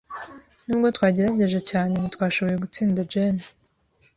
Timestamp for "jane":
3.11-3.43